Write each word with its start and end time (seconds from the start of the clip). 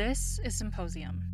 This 0.00 0.40
is 0.44 0.54
Symposium 0.56 1.30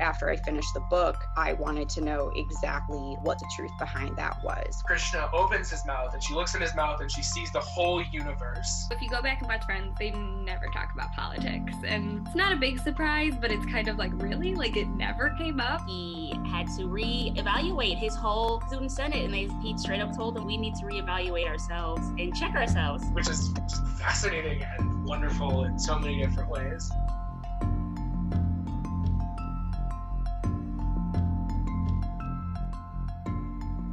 after 0.00 0.30
I 0.30 0.36
finished 0.36 0.72
the 0.74 0.80
book, 0.80 1.16
I 1.36 1.52
wanted 1.52 1.88
to 1.90 2.00
know 2.00 2.32
exactly 2.34 3.16
what 3.22 3.38
the 3.38 3.46
truth 3.54 3.70
behind 3.78 4.16
that 4.16 4.42
was. 4.42 4.82
Krishna 4.86 5.28
opens 5.32 5.70
his 5.70 5.84
mouth 5.86 6.14
and 6.14 6.22
she 6.22 6.34
looks 6.34 6.54
in 6.54 6.60
his 6.60 6.74
mouth 6.74 7.00
and 7.00 7.10
she 7.10 7.22
sees 7.22 7.52
the 7.52 7.60
whole 7.60 8.02
universe. 8.02 8.88
If 8.90 9.00
you 9.02 9.08
go 9.08 9.22
back 9.22 9.40
and 9.40 9.48
watch 9.48 9.64
Friends, 9.64 9.94
they 9.98 10.10
never 10.10 10.66
talk 10.72 10.90
about 10.94 11.12
politics. 11.12 11.74
And 11.86 12.26
it's 12.26 12.34
not 12.34 12.52
a 12.52 12.56
big 12.56 12.80
surprise, 12.80 13.34
but 13.38 13.50
it's 13.52 13.66
kind 13.66 13.88
of 13.88 13.98
like, 13.98 14.10
really? 14.14 14.54
Like 14.54 14.76
it 14.76 14.88
never 14.88 15.34
came 15.38 15.60
up? 15.60 15.86
He 15.86 16.32
had 16.50 16.66
to 16.76 16.82
reevaluate 16.84 17.98
his 17.98 18.14
whole 18.14 18.62
student 18.62 18.90
senate 18.90 19.24
and 19.24 19.34
they 19.34 19.48
he 19.62 19.76
straight 19.76 20.00
up 20.00 20.16
told 20.16 20.36
them 20.36 20.46
we 20.46 20.56
need 20.56 20.74
to 20.76 20.84
reevaluate 20.86 21.46
ourselves 21.46 22.06
and 22.18 22.34
check 22.34 22.54
ourselves. 22.54 23.04
Which 23.12 23.28
is 23.28 23.50
fascinating 23.98 24.62
and 24.62 25.04
wonderful 25.04 25.64
in 25.64 25.78
so 25.78 25.98
many 25.98 26.22
different 26.22 26.48
ways. 26.48 26.90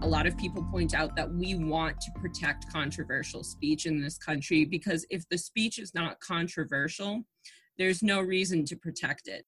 A 0.07 0.15
lot 0.17 0.25
of 0.25 0.37
people 0.37 0.63
point 0.71 0.93
out 0.93 1.17
that 1.17 1.29
we 1.29 1.55
want 1.55 1.99
to 1.99 2.09
protect 2.11 2.71
controversial 2.71 3.43
speech 3.43 3.85
in 3.85 4.01
this 4.01 4.17
country 4.17 4.63
because 4.63 5.05
if 5.09 5.27
the 5.27 5.37
speech 5.37 5.77
is 5.79 5.93
not 5.93 6.17
controversial, 6.21 7.25
there's 7.77 8.01
no 8.01 8.21
reason 8.21 8.63
to 8.63 8.77
protect 8.77 9.27
it. 9.27 9.43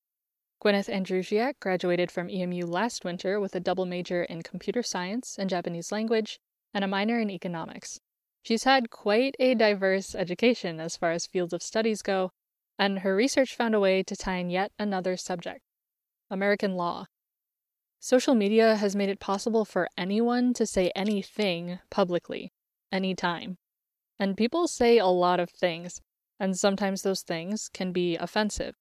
Gwyneth 0.62 0.94
Andrusiak 0.94 1.54
graduated 1.62 2.12
from 2.12 2.30
EMU 2.30 2.66
last 2.66 3.06
winter 3.06 3.40
with 3.40 3.56
a 3.56 3.62
double 3.62 3.86
major 3.86 4.24
in 4.24 4.42
computer 4.42 4.84
science 4.84 5.38
and 5.40 5.50
Japanese 5.50 5.94
language 5.94 6.42
and 6.74 6.84
a 6.84 6.90
minor 6.90 7.22
in 7.22 7.30
economics. 7.30 8.02
She's 8.44 8.66
had 8.66 8.90
quite 8.90 9.36
a 9.40 9.56
diverse 9.56 10.14
education 10.14 10.82
as 10.82 10.98
far 10.98 11.12
as 11.12 11.26
fields 11.26 11.54
of 11.54 11.64
studies 11.64 12.02
go, 12.02 12.32
and 12.78 13.00
her 13.00 13.16
research 13.16 13.56
found 13.56 13.76
a 13.76 13.80
way 13.80 14.04
to 14.04 14.14
tie 14.14 14.40
in 14.40 14.50
yet 14.50 14.74
another 14.78 15.16
subject 15.16 15.62
American 16.30 16.76
law. 16.76 17.06
Social 18.02 18.34
media 18.34 18.76
has 18.76 18.96
made 18.96 19.10
it 19.10 19.20
possible 19.20 19.66
for 19.66 19.90
anyone 19.98 20.54
to 20.54 20.66
say 20.66 20.90
anything 20.96 21.80
publicly, 21.90 22.54
anytime. 22.92 23.58
And 24.18 24.38
people 24.38 24.68
say 24.68 24.98
a 24.98 25.08
lot 25.08 25.40
of 25.40 25.50
things, 25.50 26.02
and 26.40 26.58
sometimes 26.58 27.02
those 27.02 27.22
things 27.22 27.70
can 27.74 27.92
be 27.92 28.16
offensive. 28.16 28.76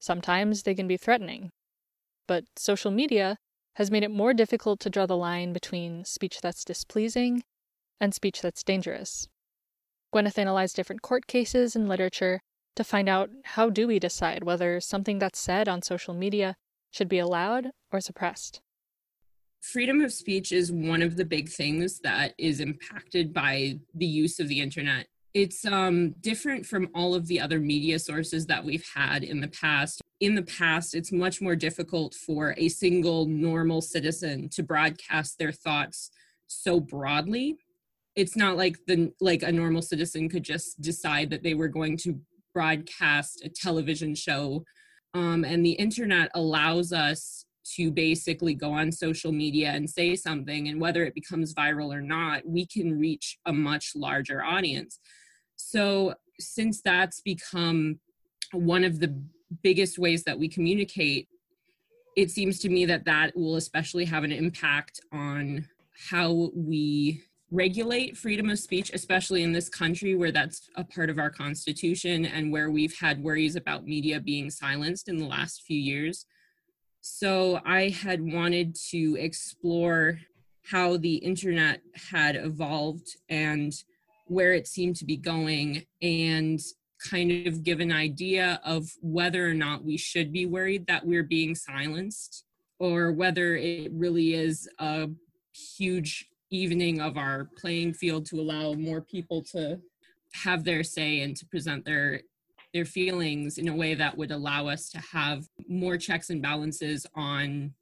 Sometimes 0.00 0.64
they 0.64 0.74
can 0.74 0.88
be 0.88 0.96
threatening. 0.96 1.50
But 2.26 2.44
social 2.56 2.90
media 2.90 3.38
has 3.76 3.90
made 3.90 4.02
it 4.02 4.10
more 4.10 4.34
difficult 4.34 4.80
to 4.80 4.90
draw 4.90 5.06
the 5.06 5.16
line 5.16 5.52
between 5.52 6.04
speech 6.04 6.40
that's 6.40 6.64
displeasing 6.64 7.44
and 8.00 8.12
speech 8.12 8.42
that's 8.42 8.64
dangerous. 8.64 9.28
Gwyneth 10.12 10.38
analyzed 10.38 10.74
different 10.74 11.02
court 11.02 11.28
cases 11.28 11.76
and 11.76 11.88
literature 11.88 12.40
to 12.74 12.82
find 12.82 13.08
out 13.08 13.30
how 13.44 13.70
do 13.70 13.86
we 13.86 14.00
decide 14.00 14.42
whether 14.42 14.80
something 14.80 15.20
that's 15.20 15.38
said 15.38 15.68
on 15.68 15.82
social 15.82 16.14
media 16.14 16.56
should 16.90 17.08
be 17.08 17.18
allowed 17.18 17.70
or 17.92 18.00
suppressed? 18.00 18.60
Freedom 19.60 20.00
of 20.00 20.12
speech 20.12 20.52
is 20.52 20.70
one 20.70 21.02
of 21.02 21.16
the 21.16 21.24
big 21.24 21.48
things 21.48 21.98
that 22.00 22.34
is 22.38 22.60
impacted 22.60 23.34
by 23.34 23.78
the 23.94 24.06
use 24.06 24.38
of 24.38 24.48
the 24.48 24.60
internet. 24.60 25.06
It's 25.34 25.64
um, 25.66 26.12
different 26.20 26.64
from 26.64 26.88
all 26.94 27.14
of 27.14 27.26
the 27.26 27.40
other 27.40 27.60
media 27.60 27.98
sources 27.98 28.46
that 28.46 28.64
we've 28.64 28.86
had 28.94 29.22
in 29.22 29.40
the 29.40 29.48
past. 29.48 30.00
In 30.20 30.34
the 30.34 30.42
past, 30.42 30.94
it's 30.94 31.12
much 31.12 31.40
more 31.40 31.54
difficult 31.54 32.14
for 32.14 32.54
a 32.56 32.68
single 32.68 33.26
normal 33.26 33.80
citizen 33.80 34.48
to 34.50 34.62
broadcast 34.62 35.38
their 35.38 35.52
thoughts 35.52 36.10
so 36.46 36.80
broadly. 36.80 37.56
It's 38.16 38.36
not 38.36 38.56
like 38.56 38.78
the 38.86 39.12
like 39.20 39.42
a 39.42 39.52
normal 39.52 39.82
citizen 39.82 40.28
could 40.28 40.42
just 40.42 40.80
decide 40.80 41.30
that 41.30 41.42
they 41.42 41.54
were 41.54 41.68
going 41.68 41.96
to 41.98 42.20
broadcast 42.54 43.44
a 43.44 43.48
television 43.48 44.14
show 44.14 44.64
um, 45.18 45.44
and 45.44 45.66
the 45.66 45.72
internet 45.72 46.30
allows 46.34 46.92
us 46.92 47.44
to 47.74 47.90
basically 47.90 48.54
go 48.54 48.70
on 48.70 48.92
social 48.92 49.32
media 49.32 49.70
and 49.70 49.90
say 49.90 50.14
something, 50.14 50.68
and 50.68 50.80
whether 50.80 51.04
it 51.04 51.12
becomes 51.12 51.52
viral 51.54 51.92
or 51.92 52.00
not, 52.00 52.46
we 52.46 52.64
can 52.64 52.96
reach 52.96 53.36
a 53.44 53.52
much 53.52 53.92
larger 53.96 54.44
audience. 54.44 55.00
So, 55.56 56.14
since 56.38 56.80
that's 56.82 57.20
become 57.20 57.98
one 58.52 58.84
of 58.84 59.00
the 59.00 59.20
biggest 59.64 59.98
ways 59.98 60.22
that 60.22 60.38
we 60.38 60.48
communicate, 60.48 61.26
it 62.16 62.30
seems 62.30 62.60
to 62.60 62.68
me 62.68 62.86
that 62.86 63.04
that 63.06 63.36
will 63.36 63.56
especially 63.56 64.04
have 64.04 64.22
an 64.22 64.30
impact 64.32 65.00
on 65.12 65.66
how 66.10 66.52
we 66.54 67.24
regulate 67.50 68.16
freedom 68.16 68.50
of 68.50 68.58
speech, 68.58 68.90
especially 68.92 69.42
in 69.42 69.52
this 69.52 69.68
country 69.68 70.14
where 70.14 70.32
that's 70.32 70.68
a 70.76 70.84
part 70.84 71.08
of 71.08 71.18
our 71.18 71.30
constitution 71.30 72.26
and 72.26 72.52
where 72.52 72.70
we've 72.70 72.96
had 72.98 73.22
worries 73.22 73.56
about 73.56 73.86
media 73.86 74.20
being 74.20 74.50
silenced 74.50 75.08
in 75.08 75.16
the 75.16 75.26
last 75.26 75.62
few 75.62 75.78
years. 75.78 76.26
So 77.00 77.60
I 77.64 77.88
had 77.88 78.20
wanted 78.20 78.76
to 78.90 79.16
explore 79.18 80.18
how 80.64 80.98
the 80.98 81.16
internet 81.16 81.80
had 82.10 82.36
evolved 82.36 83.08
and 83.30 83.72
where 84.26 84.52
it 84.52 84.66
seemed 84.66 84.96
to 84.96 85.06
be 85.06 85.16
going 85.16 85.86
and 86.02 86.60
kind 87.08 87.46
of 87.46 87.62
give 87.62 87.80
an 87.80 87.92
idea 87.92 88.60
of 88.64 88.90
whether 89.00 89.48
or 89.48 89.54
not 89.54 89.84
we 89.84 89.96
should 89.96 90.32
be 90.32 90.44
worried 90.44 90.86
that 90.86 91.06
we're 91.06 91.22
being 91.22 91.54
silenced 91.54 92.44
or 92.78 93.12
whether 93.12 93.56
it 93.56 93.90
really 93.92 94.34
is 94.34 94.68
a 94.78 95.08
huge 95.76 96.26
evening 96.50 97.00
of 97.00 97.16
our 97.16 97.48
playing 97.56 97.92
field 97.94 98.26
to 98.26 98.40
allow 98.40 98.72
more 98.72 99.00
people 99.00 99.42
to 99.42 99.80
have 100.34 100.64
their 100.64 100.82
say 100.82 101.20
and 101.20 101.36
to 101.36 101.46
present 101.46 101.84
their 101.84 102.20
their 102.74 102.84
feelings 102.84 103.56
in 103.56 103.68
a 103.68 103.74
way 103.74 103.94
that 103.94 104.16
would 104.16 104.30
allow 104.30 104.68
us 104.68 104.90
to 104.90 104.98
have 104.98 105.46
more 105.68 105.96
checks 105.96 106.28
and 106.28 106.42
balances 106.42 107.06
on 107.14 107.72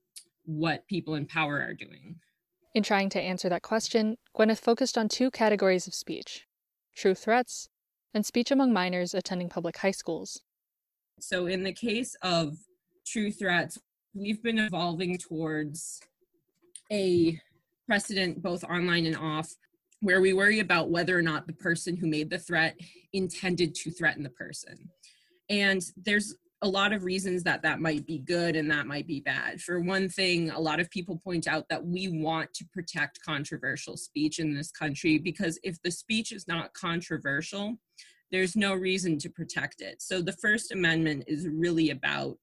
what 0.44 0.86
people 0.86 1.16
in 1.16 1.26
power 1.26 1.60
are 1.60 1.74
doing. 1.74 2.14
In 2.72 2.84
trying 2.84 3.08
to 3.10 3.20
answer 3.20 3.48
that 3.48 3.62
question, 3.62 4.16
Gwyneth 4.36 4.60
focused 4.60 4.96
on 4.96 5.08
two 5.08 5.30
categories 5.30 5.86
of 5.86 5.94
speech 5.94 6.46
true 6.94 7.14
threats 7.14 7.68
and 8.14 8.24
speech 8.24 8.50
among 8.50 8.72
minors 8.72 9.12
attending 9.12 9.48
public 9.48 9.76
high 9.76 9.90
schools. 9.90 10.40
So, 11.20 11.46
in 11.46 11.62
the 11.62 11.72
case 11.72 12.14
of 12.22 12.56
true 13.06 13.30
threats, 13.32 13.78
we've 14.14 14.42
been 14.42 14.58
evolving 14.58 15.18
towards 15.18 16.00
a 16.90 17.40
precedent 17.86 18.42
both 18.42 18.64
online 18.64 19.06
and 19.06 19.16
off 19.16 19.50
where 20.00 20.20
we 20.20 20.32
worry 20.32 20.60
about 20.60 20.90
whether 20.90 21.18
or 21.18 21.22
not 21.22 21.46
the 21.46 21.52
person 21.54 21.96
who 21.96 22.06
made 22.06 22.30
the 22.30 22.38
threat 22.38 22.78
intended 23.12 23.74
to 23.74 23.90
threaten 23.90 24.22
the 24.22 24.30
person. 24.30 24.76
And 25.48 25.82
there's 25.96 26.34
a 26.62 26.68
lot 26.68 26.92
of 26.92 27.04
reasons 27.04 27.42
that 27.42 27.62
that 27.62 27.80
might 27.80 28.06
be 28.06 28.18
good 28.18 28.56
and 28.56 28.70
that 28.70 28.86
might 28.86 29.06
be 29.06 29.20
bad. 29.20 29.60
For 29.60 29.80
one 29.80 30.08
thing, 30.08 30.50
a 30.50 30.60
lot 30.60 30.80
of 30.80 30.90
people 30.90 31.20
point 31.22 31.46
out 31.46 31.68
that 31.68 31.84
we 31.84 32.08
want 32.08 32.52
to 32.54 32.64
protect 32.72 33.22
controversial 33.22 33.96
speech 33.96 34.38
in 34.38 34.54
this 34.54 34.70
country 34.70 35.18
because 35.18 35.58
if 35.62 35.80
the 35.82 35.90
speech 35.90 36.32
is 36.32 36.48
not 36.48 36.72
controversial, 36.72 37.76
there's 38.32 38.56
no 38.56 38.74
reason 38.74 39.18
to 39.18 39.28
protect 39.28 39.80
it. 39.80 40.02
So 40.02 40.20
the 40.20 40.32
First 40.32 40.72
Amendment 40.72 41.24
is 41.26 41.46
really 41.46 41.90
about 41.90 42.36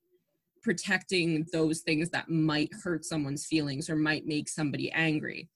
protecting 0.63 1.45
those 1.51 1.81
things 1.81 2.09
that 2.11 2.29
might 2.29 2.69
hurt 2.83 3.05
someone's 3.05 3.45
feelings 3.45 3.89
or 3.89 3.95
might 3.95 4.25
make 4.25 4.47
somebody 4.47 4.91
angry. 4.91 5.49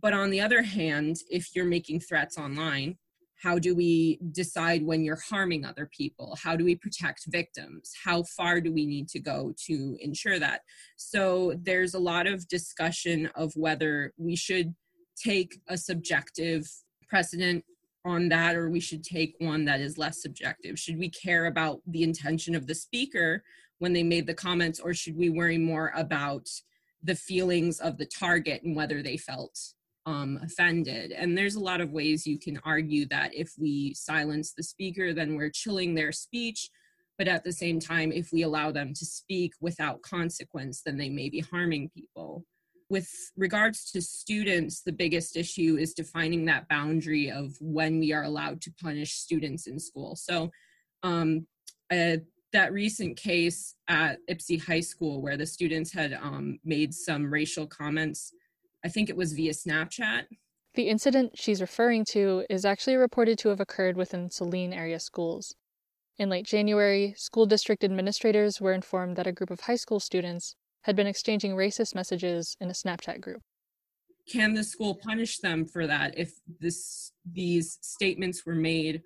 But 0.00 0.12
on 0.12 0.30
the 0.30 0.40
other 0.40 0.62
hand, 0.62 1.16
if 1.30 1.56
you're 1.56 1.64
making 1.64 2.00
threats 2.00 2.36
online, 2.36 2.98
how 3.42 3.58
do 3.58 3.74
we 3.74 4.18
decide 4.32 4.84
when 4.84 5.02
you're 5.02 5.20
harming 5.28 5.64
other 5.64 5.86
people? 5.86 6.36
How 6.42 6.56
do 6.56 6.64
we 6.64 6.76
protect 6.76 7.26
victims? 7.26 7.92
How 8.04 8.22
far 8.22 8.60
do 8.60 8.72
we 8.72 8.86
need 8.86 9.08
to 9.08 9.18
go 9.18 9.54
to 9.66 9.96
ensure 10.00 10.38
that? 10.38 10.62
So 10.96 11.54
there's 11.62 11.94
a 11.94 11.98
lot 11.98 12.26
of 12.26 12.48
discussion 12.48 13.30
of 13.34 13.52
whether 13.54 14.12
we 14.16 14.36
should 14.36 14.74
take 15.16 15.60
a 15.68 15.76
subjective 15.76 16.66
precedent 17.08 17.64
on 18.04 18.28
that 18.28 18.56
or 18.56 18.70
we 18.70 18.80
should 18.80 19.02
take 19.02 19.34
one 19.38 19.64
that 19.64 19.80
is 19.80 19.98
less 19.98 20.20
subjective. 20.20 20.78
Should 20.78 20.98
we 20.98 21.08
care 21.08 21.46
about 21.46 21.80
the 21.86 22.02
intention 22.02 22.54
of 22.54 22.66
the 22.66 22.74
speaker 22.74 23.42
when 23.84 23.92
they 23.92 24.02
made 24.02 24.26
the 24.26 24.32
comments, 24.32 24.80
or 24.80 24.94
should 24.94 25.14
we 25.14 25.28
worry 25.28 25.58
more 25.58 25.92
about 25.94 26.48
the 27.02 27.14
feelings 27.14 27.80
of 27.80 27.98
the 27.98 28.06
target 28.06 28.62
and 28.62 28.74
whether 28.74 29.02
they 29.02 29.18
felt 29.18 29.58
um, 30.06 30.40
offended? 30.42 31.12
And 31.12 31.36
there's 31.36 31.56
a 31.56 31.60
lot 31.60 31.82
of 31.82 31.92
ways 31.92 32.26
you 32.26 32.38
can 32.38 32.58
argue 32.64 33.04
that 33.08 33.34
if 33.34 33.52
we 33.58 33.92
silence 33.92 34.54
the 34.56 34.62
speaker, 34.62 35.12
then 35.12 35.36
we're 35.36 35.50
chilling 35.50 35.94
their 35.94 36.12
speech. 36.12 36.70
But 37.18 37.28
at 37.28 37.44
the 37.44 37.52
same 37.52 37.78
time, 37.78 38.10
if 38.10 38.32
we 38.32 38.40
allow 38.40 38.72
them 38.72 38.94
to 38.94 39.04
speak 39.04 39.52
without 39.60 40.00
consequence, 40.00 40.80
then 40.80 40.96
they 40.96 41.10
may 41.10 41.28
be 41.28 41.40
harming 41.40 41.90
people. 41.90 42.46
With 42.88 43.10
regards 43.36 43.92
to 43.92 44.00
students, 44.00 44.80
the 44.80 44.92
biggest 44.92 45.36
issue 45.36 45.76
is 45.78 45.92
defining 45.92 46.46
that 46.46 46.68
boundary 46.70 47.30
of 47.30 47.52
when 47.60 48.00
we 48.00 48.14
are 48.14 48.24
allowed 48.24 48.62
to 48.62 48.72
punish 48.82 49.12
students 49.12 49.66
in 49.66 49.78
school. 49.78 50.16
So, 50.16 50.50
um, 51.02 51.46
uh, 51.92 52.16
that 52.54 52.72
recent 52.72 53.16
case 53.16 53.74
at 53.88 54.18
Ypsi 54.30 54.62
High 54.62 54.80
School 54.80 55.20
where 55.20 55.36
the 55.36 55.44
students 55.44 55.92
had 55.92 56.14
um, 56.14 56.58
made 56.64 56.94
some 56.94 57.30
racial 57.30 57.66
comments. 57.66 58.32
I 58.84 58.88
think 58.88 59.10
it 59.10 59.16
was 59.16 59.32
via 59.32 59.52
Snapchat. 59.52 60.22
The 60.74 60.88
incident 60.88 61.32
she's 61.34 61.60
referring 61.60 62.04
to 62.06 62.44
is 62.48 62.64
actually 62.64 62.96
reported 62.96 63.38
to 63.40 63.50
have 63.50 63.60
occurred 63.60 63.96
within 63.96 64.30
Saline 64.30 64.72
area 64.72 64.98
schools. 64.98 65.54
In 66.16 66.30
late 66.30 66.46
January, 66.46 67.14
school 67.16 67.44
district 67.44 67.82
administrators 67.82 68.60
were 68.60 68.72
informed 68.72 69.16
that 69.16 69.26
a 69.26 69.32
group 69.32 69.50
of 69.50 69.60
high 69.60 69.76
school 69.76 69.98
students 70.00 70.54
had 70.82 70.94
been 70.94 71.06
exchanging 71.06 71.56
racist 71.56 71.94
messages 71.94 72.56
in 72.60 72.68
a 72.70 72.72
Snapchat 72.72 73.20
group. 73.20 73.42
Can 74.30 74.54
the 74.54 74.64
school 74.64 74.94
punish 74.94 75.38
them 75.38 75.64
for 75.64 75.86
that 75.86 76.16
if 76.16 76.32
this 76.60 77.12
these 77.30 77.78
statements 77.82 78.46
were 78.46 78.54
made 78.54 79.02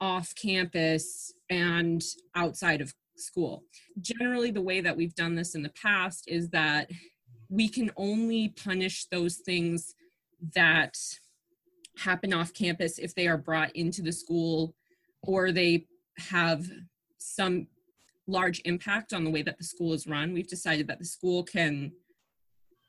off 0.00 0.34
campus 0.34 1.32
and 1.48 2.02
outside 2.34 2.80
of 2.80 2.94
school? 3.16 3.64
Generally 4.00 4.52
the 4.52 4.62
way 4.62 4.80
that 4.80 4.96
we've 4.96 5.14
done 5.14 5.34
this 5.34 5.54
in 5.54 5.62
the 5.62 5.72
past 5.80 6.24
is 6.26 6.50
that 6.50 6.90
we 7.48 7.68
can 7.68 7.90
only 7.96 8.48
punish 8.48 9.06
those 9.06 9.36
things 9.36 9.94
that 10.54 10.96
happen 11.98 12.32
off 12.32 12.54
campus 12.54 12.98
if 12.98 13.14
they 13.14 13.26
are 13.26 13.36
brought 13.36 13.74
into 13.76 14.02
the 14.02 14.12
school 14.12 14.74
or 15.22 15.52
they 15.52 15.86
have 16.18 16.64
some 17.18 17.66
large 18.26 18.62
impact 18.64 19.12
on 19.12 19.24
the 19.24 19.30
way 19.30 19.42
that 19.42 19.58
the 19.58 19.64
school 19.64 19.92
is 19.92 20.06
run. 20.06 20.32
We've 20.32 20.48
decided 20.48 20.86
that 20.86 20.98
the 20.98 21.04
school 21.04 21.42
can 21.42 21.92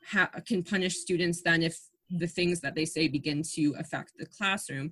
ha- 0.07 0.31
can 0.45 0.63
punish 0.63 0.97
students 0.97 1.41
then 1.41 1.63
if 1.63 1.77
the 2.09 2.27
things 2.27 2.59
that 2.61 2.75
they 2.75 2.85
say 2.85 3.07
begin 3.07 3.41
to 3.55 3.75
affect 3.79 4.13
the 4.17 4.25
classroom. 4.25 4.91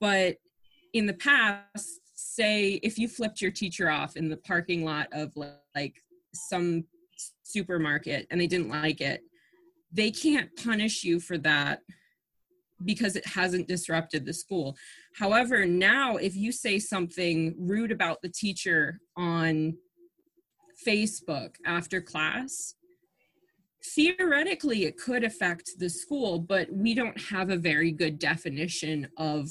But 0.00 0.36
in 0.92 1.06
the 1.06 1.14
past, 1.14 2.00
say 2.14 2.80
if 2.82 2.98
you 2.98 3.08
flipped 3.08 3.40
your 3.40 3.50
teacher 3.50 3.90
off 3.90 4.16
in 4.16 4.28
the 4.28 4.36
parking 4.36 4.84
lot 4.84 5.08
of 5.12 5.32
like 5.74 5.94
some 6.34 6.84
supermarket 7.42 8.26
and 8.30 8.40
they 8.40 8.46
didn't 8.46 8.68
like 8.68 9.00
it, 9.00 9.22
they 9.92 10.10
can't 10.10 10.50
punish 10.56 11.04
you 11.04 11.20
for 11.20 11.38
that 11.38 11.80
because 12.84 13.16
it 13.16 13.26
hasn't 13.26 13.66
disrupted 13.66 14.24
the 14.24 14.32
school. 14.32 14.76
However, 15.14 15.66
now 15.66 16.16
if 16.16 16.36
you 16.36 16.52
say 16.52 16.78
something 16.78 17.54
rude 17.58 17.90
about 17.90 18.22
the 18.22 18.28
teacher 18.28 19.00
on 19.16 19.76
Facebook 20.86 21.54
after 21.66 22.00
class, 22.00 22.74
theoretically 23.94 24.84
it 24.84 24.96
could 24.96 25.24
affect 25.24 25.70
the 25.78 25.90
school, 25.90 26.38
but 26.38 26.70
we 26.72 26.94
don't 26.94 27.20
have 27.20 27.50
a 27.50 27.56
very 27.56 27.90
good 27.90 28.18
definition 28.18 29.08
of 29.16 29.48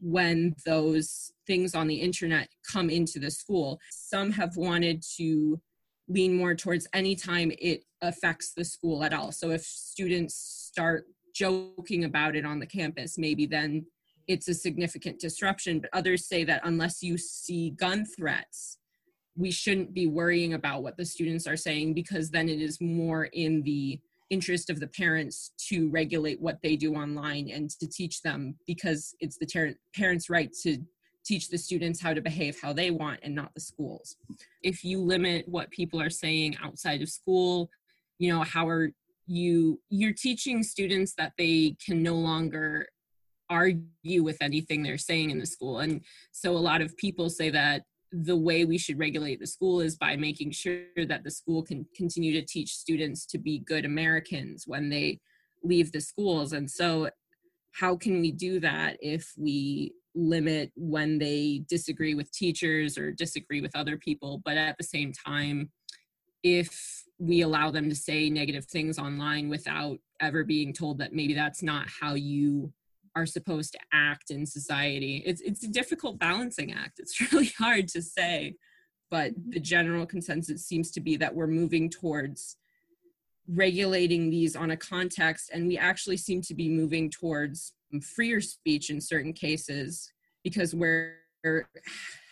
when 0.00 0.54
those 0.64 1.32
things 1.46 1.74
on 1.74 1.88
the 1.88 1.96
internet 1.96 2.48
come 2.70 2.90
into 2.90 3.18
the 3.18 3.30
school. 3.30 3.80
Some 3.90 4.30
have 4.32 4.56
wanted 4.56 5.02
to 5.16 5.60
lean 6.08 6.34
more 6.34 6.54
towards 6.54 6.86
any 6.92 7.14
time 7.14 7.52
it 7.58 7.84
affects 8.00 8.52
the 8.54 8.64
school 8.64 9.04
at 9.04 9.12
all. 9.12 9.32
So 9.32 9.50
if 9.50 9.62
students 9.62 10.34
start 10.34 11.04
joking 11.34 12.04
about 12.04 12.36
it 12.36 12.46
on 12.46 12.58
the 12.58 12.66
campus, 12.66 13.18
maybe 13.18 13.46
then 13.46 13.86
it's 14.26 14.48
a 14.48 14.54
significant 14.54 15.20
disruption. 15.20 15.80
But 15.80 15.90
others 15.92 16.26
say 16.26 16.44
that 16.44 16.62
unless 16.64 17.02
you 17.02 17.18
see 17.18 17.70
gun 17.70 18.04
threats, 18.04 18.78
we 19.36 19.50
shouldn't 19.50 19.94
be 19.94 20.06
worrying 20.06 20.54
about 20.54 20.82
what 20.82 20.96
the 20.96 21.04
students 21.04 21.46
are 21.46 21.56
saying 21.56 21.94
because 21.94 22.30
then 22.30 22.48
it 22.48 22.60
is 22.60 22.80
more 22.80 23.24
in 23.26 23.62
the 23.62 24.00
interest 24.30 24.70
of 24.70 24.80
the 24.80 24.86
parents 24.88 25.52
to 25.68 25.88
regulate 25.90 26.40
what 26.40 26.58
they 26.62 26.76
do 26.76 26.94
online 26.94 27.50
and 27.50 27.70
to 27.70 27.86
teach 27.88 28.22
them 28.22 28.54
because 28.66 29.14
it's 29.20 29.38
the 29.38 29.46
ter- 29.46 29.74
parents' 29.94 30.28
right 30.28 30.52
to 30.62 30.78
teach 31.24 31.48
the 31.48 31.58
students 31.58 32.00
how 32.00 32.14
to 32.14 32.20
behave 32.20 32.56
how 32.60 32.72
they 32.72 32.90
want 32.90 33.20
and 33.22 33.34
not 33.34 33.52
the 33.54 33.60
schools. 33.60 34.16
If 34.62 34.84
you 34.84 35.00
limit 35.00 35.46
what 35.48 35.70
people 35.70 36.00
are 36.00 36.10
saying 36.10 36.56
outside 36.62 37.02
of 37.02 37.08
school, 37.08 37.70
you 38.18 38.32
know, 38.32 38.42
how 38.42 38.66
are 38.68 38.90
you 39.26 39.78
you're 39.90 40.14
teaching 40.14 40.62
students 40.62 41.14
that 41.18 41.32
they 41.36 41.76
can 41.84 42.02
no 42.02 42.14
longer 42.14 42.86
argue 43.50 44.22
with 44.22 44.38
anything 44.40 44.82
they're 44.82 44.98
saying 44.98 45.30
in 45.30 45.38
the 45.38 45.46
school. 45.46 45.78
And 45.80 46.02
so 46.32 46.52
a 46.52 46.58
lot 46.58 46.80
of 46.80 46.96
people 46.96 47.30
say 47.30 47.50
that 47.50 47.82
the 48.12 48.36
way 48.36 48.64
we 48.64 48.78
should 48.78 48.98
regulate 48.98 49.40
the 49.40 49.46
school 49.46 49.80
is 49.80 49.96
by 49.96 50.16
making 50.16 50.50
sure 50.50 50.84
that 51.06 51.24
the 51.24 51.30
school 51.30 51.62
can 51.62 51.86
continue 51.94 52.32
to 52.32 52.46
teach 52.46 52.74
students 52.74 53.26
to 53.26 53.38
be 53.38 53.58
good 53.60 53.84
Americans 53.84 54.64
when 54.66 54.88
they 54.88 55.20
leave 55.62 55.92
the 55.92 56.00
schools. 56.00 56.52
And 56.52 56.70
so, 56.70 57.10
how 57.72 57.96
can 57.96 58.20
we 58.20 58.32
do 58.32 58.60
that 58.60 58.96
if 59.00 59.32
we 59.36 59.92
limit 60.14 60.72
when 60.74 61.18
they 61.18 61.62
disagree 61.68 62.14
with 62.14 62.32
teachers 62.32 62.98
or 62.98 63.12
disagree 63.12 63.60
with 63.60 63.76
other 63.76 63.96
people, 63.96 64.42
but 64.44 64.56
at 64.56 64.76
the 64.78 64.84
same 64.84 65.12
time, 65.12 65.70
if 66.42 67.04
we 67.18 67.42
allow 67.42 67.70
them 67.70 67.88
to 67.88 67.94
say 67.94 68.30
negative 68.30 68.64
things 68.64 68.98
online 68.98 69.48
without 69.48 69.98
ever 70.20 70.44
being 70.44 70.72
told 70.72 70.98
that 70.98 71.12
maybe 71.12 71.34
that's 71.34 71.62
not 71.62 71.86
how 72.00 72.14
you 72.14 72.72
are 73.18 73.26
supposed 73.26 73.72
to 73.72 73.78
act 73.92 74.30
in 74.30 74.46
society. 74.46 75.22
It's 75.26 75.40
it's 75.40 75.64
a 75.64 75.68
difficult 75.68 76.18
balancing 76.18 76.72
act. 76.72 76.98
It's 76.98 77.20
really 77.32 77.52
hard 77.58 77.88
to 77.88 78.02
say, 78.02 78.54
but 79.10 79.32
mm-hmm. 79.32 79.50
the 79.50 79.60
general 79.60 80.06
consensus 80.06 80.66
seems 80.66 80.90
to 80.92 81.00
be 81.00 81.16
that 81.16 81.34
we're 81.34 81.48
moving 81.48 81.90
towards 81.90 82.56
regulating 83.50 84.30
these 84.30 84.54
on 84.54 84.70
a 84.72 84.76
context 84.76 85.50
and 85.54 85.66
we 85.66 85.78
actually 85.78 86.18
seem 86.18 86.42
to 86.42 86.54
be 86.54 86.68
moving 86.68 87.10
towards 87.10 87.72
freer 88.02 88.42
speech 88.42 88.90
in 88.90 89.00
certain 89.00 89.32
cases 89.32 90.12
because 90.44 90.74
we're 90.74 91.16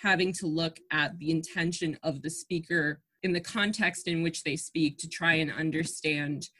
having 0.02 0.30
to 0.30 0.46
look 0.46 0.78
at 0.92 1.18
the 1.18 1.30
intention 1.30 1.98
of 2.02 2.20
the 2.20 2.28
speaker 2.28 3.00
in 3.22 3.32
the 3.32 3.40
context 3.40 4.06
in 4.08 4.22
which 4.22 4.42
they 4.42 4.56
speak 4.56 4.98
to 4.98 5.08
try 5.08 5.34
and 5.34 5.50
understand 5.50 6.50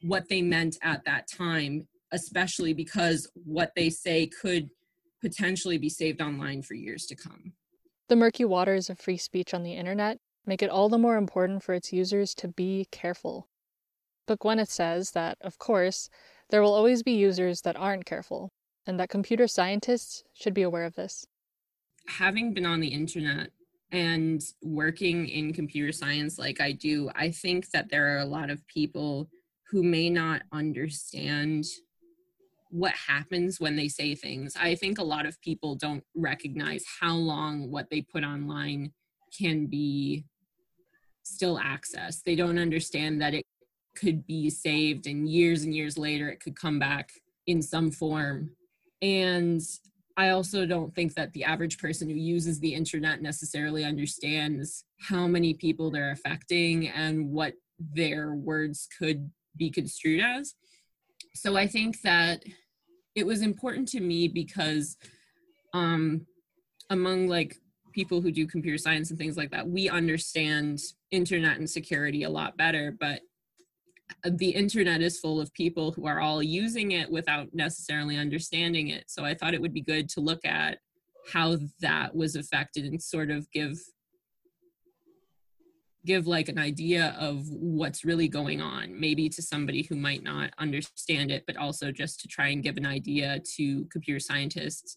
what 0.00 0.26
they 0.30 0.40
meant 0.40 0.78
at 0.82 1.04
that 1.04 1.28
time 1.28 1.86
especially 2.12 2.72
because 2.72 3.28
what 3.44 3.72
they 3.76 3.90
say 3.90 4.26
could 4.26 4.70
potentially 5.20 5.78
be 5.78 5.88
saved 5.88 6.20
online 6.20 6.62
for 6.62 6.74
years 6.74 7.06
to 7.06 7.16
come. 7.16 7.52
The 8.08 8.16
murky 8.16 8.44
waters 8.44 8.88
of 8.88 9.00
free 9.00 9.16
speech 9.16 9.52
on 9.52 9.62
the 9.62 9.74
internet 9.74 10.18
make 10.46 10.62
it 10.62 10.70
all 10.70 10.88
the 10.88 10.98
more 10.98 11.16
important 11.16 11.62
for 11.62 11.74
its 11.74 11.92
users 11.92 12.34
to 12.36 12.48
be 12.48 12.86
careful. 12.92 13.48
But 14.26 14.38
Gwyneth 14.40 14.68
says 14.68 15.12
that, 15.12 15.38
of 15.40 15.58
course, 15.58 16.08
there 16.50 16.62
will 16.62 16.74
always 16.74 17.02
be 17.02 17.12
users 17.12 17.62
that 17.62 17.76
aren't 17.76 18.06
careful, 18.06 18.52
and 18.86 19.00
that 19.00 19.08
computer 19.08 19.48
scientists 19.48 20.22
should 20.34 20.54
be 20.54 20.62
aware 20.62 20.84
of 20.84 20.94
this. 20.94 21.26
Having 22.06 22.54
been 22.54 22.66
on 22.66 22.80
the 22.80 22.88
internet 22.88 23.50
and 23.90 24.40
working 24.62 25.28
in 25.28 25.52
computer 25.52 25.92
science 25.92 26.38
like 26.38 26.60
I 26.60 26.72
do, 26.72 27.10
I 27.14 27.30
think 27.30 27.70
that 27.70 27.88
there 27.88 28.14
are 28.14 28.20
a 28.20 28.26
lot 28.26 28.50
of 28.50 28.66
people 28.68 29.28
who 29.70 29.82
may 29.82 30.08
not 30.08 30.42
understand 30.52 31.64
what 32.70 32.92
happens 32.92 33.60
when 33.60 33.76
they 33.76 33.88
say 33.88 34.14
things. 34.14 34.56
I 34.58 34.74
think 34.74 34.98
a 34.98 35.04
lot 35.04 35.26
of 35.26 35.40
people 35.40 35.74
don't 35.74 36.04
recognize 36.14 36.84
how 37.00 37.14
long 37.14 37.70
what 37.70 37.90
they 37.90 38.02
put 38.02 38.24
online 38.24 38.92
can 39.36 39.66
be 39.66 40.24
still 41.22 41.58
accessed. 41.58 42.22
They 42.24 42.36
don't 42.36 42.58
understand 42.58 43.20
that 43.20 43.34
it 43.34 43.44
could 43.96 44.26
be 44.26 44.50
saved 44.50 45.06
and 45.06 45.28
years 45.28 45.62
and 45.62 45.74
years 45.74 45.96
later 45.96 46.28
it 46.28 46.40
could 46.40 46.58
come 46.58 46.78
back 46.78 47.10
in 47.46 47.62
some 47.62 47.90
form. 47.90 48.50
And 49.00 49.60
I 50.16 50.30
also 50.30 50.66
don't 50.66 50.94
think 50.94 51.14
that 51.14 51.32
the 51.32 51.44
average 51.44 51.78
person 51.78 52.08
who 52.08 52.16
uses 52.16 52.58
the 52.60 52.74
internet 52.74 53.22
necessarily 53.22 53.84
understands 53.84 54.84
how 55.00 55.26
many 55.26 55.54
people 55.54 55.90
they're 55.90 56.12
affecting 56.12 56.88
and 56.88 57.30
what 57.30 57.54
their 57.78 58.34
words 58.34 58.88
could 58.98 59.30
be 59.56 59.70
construed 59.70 60.22
as 60.22 60.54
so 61.36 61.56
I 61.56 61.66
think 61.66 62.00
that 62.00 62.42
it 63.16 63.26
was 63.26 63.42
important 63.42 63.88
to 63.88 64.00
me 64.00 64.28
because 64.28 64.96
um, 65.72 66.26
among 66.90 67.28
like 67.28 67.56
people 67.92 68.20
who 68.20 68.30
do 68.30 68.46
computer 68.46 68.78
science 68.78 69.10
and 69.10 69.18
things 69.18 69.38
like 69.38 69.50
that, 69.50 69.66
we 69.66 69.88
understand 69.88 70.78
internet 71.10 71.56
and 71.56 71.68
security 71.68 72.24
a 72.24 72.30
lot 72.30 72.56
better, 72.58 72.94
but 73.00 73.20
the 74.24 74.50
internet 74.50 75.00
is 75.00 75.18
full 75.18 75.40
of 75.40 75.52
people 75.54 75.90
who 75.92 76.06
are 76.06 76.20
all 76.20 76.42
using 76.42 76.92
it 76.92 77.10
without 77.10 77.48
necessarily 77.52 78.16
understanding 78.18 78.88
it. 78.88 79.04
So 79.08 79.24
I 79.24 79.34
thought 79.34 79.54
it 79.54 79.60
would 79.60 79.74
be 79.74 79.80
good 79.80 80.08
to 80.10 80.20
look 80.20 80.44
at 80.44 80.78
how 81.32 81.56
that 81.80 82.14
was 82.14 82.36
affected 82.36 82.84
and 82.84 83.02
sort 83.02 83.30
of 83.30 83.50
give 83.50 83.78
give 86.06 86.26
like 86.26 86.48
an 86.48 86.58
idea 86.58 87.14
of 87.18 87.46
what's 87.50 88.04
really 88.04 88.28
going 88.28 88.60
on 88.62 88.98
maybe 88.98 89.28
to 89.28 89.42
somebody 89.42 89.82
who 89.82 89.96
might 89.96 90.22
not 90.22 90.50
understand 90.58 91.30
it 91.30 91.44
but 91.46 91.56
also 91.56 91.92
just 91.92 92.20
to 92.20 92.28
try 92.28 92.48
and 92.48 92.62
give 92.62 92.76
an 92.76 92.86
idea 92.86 93.40
to 93.56 93.84
computer 93.86 94.20
scientists 94.20 94.96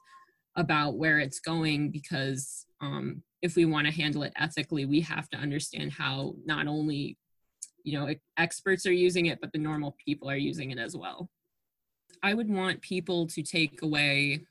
about 0.56 0.98
where 0.98 1.20
it's 1.20 1.40
going 1.40 1.92
because 1.92 2.66
um, 2.82 3.22
if 3.42 3.56
we 3.56 3.66
want 3.66 3.86
to 3.88 3.94
handle 3.94 4.24
it 4.24 4.34
ethically 4.38 4.86
we 4.86 5.02
have 5.02 5.28
to 5.30 5.38
understand 5.38 5.92
how 5.92 6.34
not 6.46 6.68
only 6.68 7.18
you 7.84 7.98
know 7.98 8.14
experts 8.38 8.86
are 8.86 8.92
using 8.94 9.28
it 9.28 9.40
but 9.42 9.52
the 9.52 9.58
normal 9.58 9.96
people 10.04 10.30
are 10.30 10.38
using 10.38 10.72
it 10.72 10.80
as 10.80 10.96
well. 10.96 11.30
I 12.22 12.34
would 12.34 12.50
want 12.50 12.82
people 12.82 13.28
to 13.28 13.42
take 13.42 13.82
away 13.82 14.46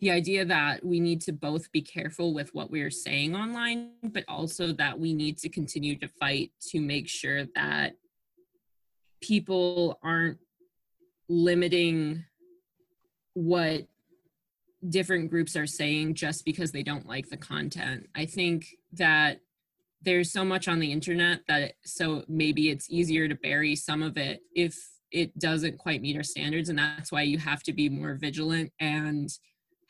the 0.00 0.10
idea 0.10 0.44
that 0.44 0.84
we 0.84 1.00
need 1.00 1.22
to 1.22 1.32
both 1.32 1.72
be 1.72 1.80
careful 1.80 2.34
with 2.34 2.54
what 2.54 2.70
we're 2.70 2.90
saying 2.90 3.34
online, 3.34 3.92
but 4.02 4.24
also 4.28 4.72
that 4.72 4.98
we 4.98 5.14
need 5.14 5.38
to 5.38 5.48
continue 5.48 5.98
to 5.98 6.08
fight 6.08 6.52
to 6.68 6.80
make 6.80 7.08
sure 7.08 7.44
that 7.54 7.94
people 9.22 9.98
aren't 10.02 10.38
limiting 11.28 12.24
what 13.32 13.86
different 14.88 15.30
groups 15.30 15.56
are 15.56 15.66
saying 15.66 16.14
just 16.14 16.44
because 16.44 16.72
they 16.72 16.82
don't 16.82 17.08
like 17.08 17.28
the 17.28 17.36
content. 17.36 18.06
I 18.14 18.26
think 18.26 18.66
that 18.92 19.40
there's 20.02 20.30
so 20.30 20.44
much 20.44 20.68
on 20.68 20.78
the 20.78 20.92
internet 20.92 21.40
that 21.48 21.62
it, 21.62 21.76
so 21.84 22.22
maybe 22.28 22.70
it's 22.70 22.90
easier 22.90 23.28
to 23.28 23.34
bury 23.34 23.74
some 23.74 24.02
of 24.02 24.16
it 24.16 24.40
if 24.54 24.76
it 25.10 25.36
doesn't 25.38 25.78
quite 25.78 26.02
meet 26.02 26.16
our 26.16 26.22
standards 26.22 26.68
and 26.68 26.78
that's 26.78 27.10
why 27.10 27.22
you 27.22 27.38
have 27.38 27.62
to 27.62 27.72
be 27.72 27.88
more 27.88 28.14
vigilant 28.14 28.72
and 28.78 29.30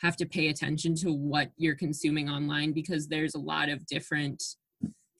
have 0.00 0.16
to 0.16 0.26
pay 0.26 0.48
attention 0.48 0.94
to 0.94 1.12
what 1.12 1.50
you're 1.56 1.74
consuming 1.74 2.28
online 2.28 2.72
because 2.72 3.08
there's 3.08 3.34
a 3.34 3.38
lot 3.38 3.68
of 3.68 3.84
different 3.86 4.42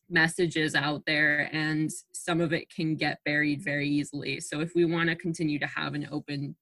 messages 0.09 0.75
out 0.75 1.03
there 1.07 1.49
and 1.53 1.91
some 2.13 2.41
of 2.41 2.53
it 2.53 2.71
can 2.71 2.95
get 2.95 3.19
buried 3.25 3.63
very 3.63 3.89
easily 3.89 4.39
so 4.39 4.61
if 4.61 4.73
we 4.77 4.85
want 4.85 5.09
to 5.09 5.17
continue 5.17 5.59
to 5.59 5.67
have 5.67 5.95
an 5.95 6.09
open 6.13 6.55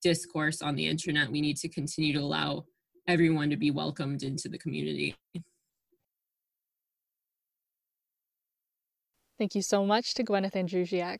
discourse 0.00 0.62
on 0.62 0.76
the 0.76 0.86
internet 0.86 1.28
we 1.30 1.40
need 1.40 1.56
to 1.56 1.68
continue 1.68 2.12
to 2.12 2.20
allow 2.20 2.64
everyone 3.08 3.50
to 3.50 3.56
be 3.56 3.72
welcomed 3.72 4.22
into 4.22 4.48
the 4.48 4.58
community 4.58 5.16
Thank 9.38 9.54
you 9.54 9.62
so 9.62 9.86
much 9.86 10.14
to 10.14 10.24
Gwyneth 10.24 10.54
Andrusiak. 10.54 11.18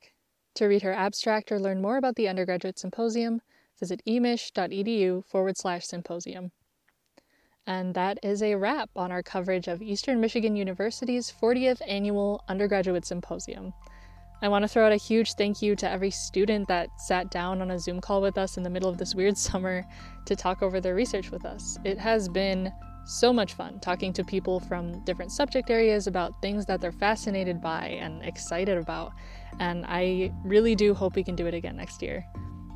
To 0.56 0.66
read 0.66 0.82
her 0.82 0.92
abstract 0.92 1.52
or 1.52 1.60
learn 1.60 1.80
more 1.80 1.98
about 1.98 2.16
the 2.16 2.26
undergraduate 2.26 2.76
symposium, 2.76 3.40
visit 3.78 4.02
emich.edu 4.06 5.24
forward 5.24 5.56
slash 5.56 5.86
symposium. 5.86 6.50
And 7.66 7.94
that 7.94 8.18
is 8.22 8.42
a 8.42 8.54
wrap 8.54 8.88
on 8.96 9.12
our 9.12 9.22
coverage 9.22 9.68
of 9.68 9.82
Eastern 9.82 10.20
Michigan 10.20 10.56
University's 10.56 11.30
40th 11.30 11.82
annual 11.86 12.42
undergraduate 12.48 13.04
symposium. 13.04 13.74
I 14.40 14.48
want 14.48 14.62
to 14.62 14.68
throw 14.68 14.86
out 14.86 14.92
a 14.92 14.96
huge 14.96 15.34
thank 15.34 15.60
you 15.60 15.74
to 15.76 15.90
every 15.90 16.10
student 16.10 16.68
that 16.68 16.88
sat 17.00 17.30
down 17.30 17.60
on 17.60 17.72
a 17.72 17.78
Zoom 17.78 18.00
call 18.00 18.22
with 18.22 18.38
us 18.38 18.56
in 18.56 18.62
the 18.62 18.70
middle 18.70 18.88
of 18.88 18.96
this 18.96 19.14
weird 19.14 19.36
summer 19.48 19.84
to 20.26 20.36
talk 20.36 20.62
over 20.62 20.80
their 20.80 20.94
research 20.94 21.30
with 21.30 21.44
us. 21.44 21.78
It 21.84 21.98
has 21.98 22.28
been 22.28 22.72
so 23.04 23.32
much 23.32 23.54
fun 23.54 23.80
talking 23.80 24.12
to 24.12 24.22
people 24.22 24.60
from 24.60 25.02
different 25.04 25.32
subject 25.32 25.70
areas 25.70 26.06
about 26.06 26.40
things 26.40 26.66
that 26.66 26.80
they're 26.80 26.92
fascinated 26.92 27.60
by 27.60 27.86
and 28.00 28.22
excited 28.22 28.78
about. 28.78 29.12
And 29.60 29.84
I 29.88 30.32
really 30.44 30.74
do 30.74 30.94
hope 30.94 31.16
we 31.16 31.24
can 31.24 31.34
do 31.34 31.46
it 31.46 31.54
again 31.54 31.76
next 31.76 32.02
year. 32.02 32.24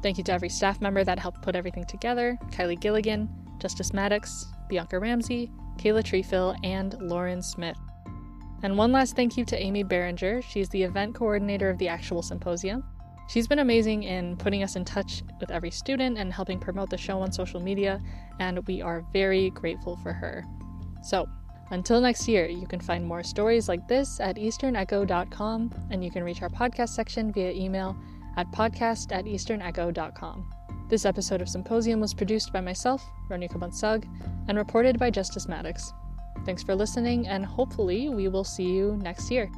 Thank 0.02 0.18
you 0.18 0.24
to 0.24 0.32
every 0.32 0.48
staff 0.48 0.80
member 0.80 1.04
that 1.04 1.18
helped 1.18 1.42
put 1.42 1.54
everything 1.54 1.84
together 1.84 2.38
Kylie 2.50 2.80
Gilligan, 2.80 3.28
Justice 3.58 3.92
Maddox, 3.92 4.46
Bianca 4.68 4.98
Ramsey, 4.98 5.50
Kayla 5.76 6.02
Treefill, 6.02 6.56
and 6.64 6.94
Lauren 7.00 7.40
Smith. 7.40 7.78
And 8.62 8.76
one 8.76 8.92
last 8.92 9.16
thank 9.16 9.36
you 9.36 9.44
to 9.44 9.60
Amy 9.60 9.82
Berenger. 9.82 10.42
She's 10.42 10.68
the 10.68 10.82
event 10.82 11.14
coordinator 11.14 11.70
of 11.70 11.78
the 11.78 11.88
actual 11.88 12.22
symposium. 12.22 12.84
She's 13.28 13.46
been 13.46 13.60
amazing 13.60 14.02
in 14.02 14.36
putting 14.36 14.62
us 14.62 14.76
in 14.76 14.84
touch 14.84 15.22
with 15.40 15.50
every 15.50 15.70
student 15.70 16.18
and 16.18 16.32
helping 16.32 16.58
promote 16.58 16.90
the 16.90 16.98
show 16.98 17.20
on 17.20 17.32
social 17.32 17.60
media, 17.60 18.00
and 18.40 18.64
we 18.66 18.82
are 18.82 19.04
very 19.12 19.50
grateful 19.50 19.96
for 19.96 20.12
her. 20.12 20.44
So, 21.02 21.28
until 21.70 22.00
next 22.00 22.28
year, 22.28 22.46
you 22.46 22.66
can 22.66 22.80
find 22.80 23.04
more 23.04 23.22
stories 23.22 23.68
like 23.68 23.88
this 23.88 24.20
at 24.20 24.36
easternecho.com, 24.36 25.70
and 25.90 26.04
you 26.04 26.10
can 26.10 26.22
reach 26.22 26.42
our 26.42 26.50
podcast 26.50 26.90
section 26.90 27.32
via 27.32 27.52
email 27.52 27.96
at 28.36 28.50
podcast 28.52 29.12
at 29.12 29.24
easternecho.com. 29.24 30.50
This 30.88 31.04
episode 31.04 31.40
of 31.40 31.48
Symposium 31.48 32.00
was 32.00 32.14
produced 32.14 32.52
by 32.52 32.60
myself, 32.60 33.02
Ronika 33.30 33.58
Bansug, 33.58 34.04
and 34.48 34.58
reported 34.58 34.98
by 34.98 35.10
Justice 35.10 35.48
Maddox. 35.48 35.92
Thanks 36.44 36.62
for 36.62 36.74
listening, 36.74 37.28
and 37.28 37.46
hopefully, 37.46 38.08
we 38.08 38.28
will 38.28 38.44
see 38.44 38.66
you 38.66 38.98
next 39.00 39.30
year. 39.30 39.50